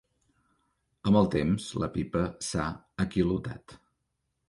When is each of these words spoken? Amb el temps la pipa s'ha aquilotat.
Amb 1.09 1.19
el 1.19 1.29
temps 1.35 1.69
la 1.83 1.91
pipa 1.99 2.25
s'ha 2.51 2.67
aquilotat. 3.09 3.81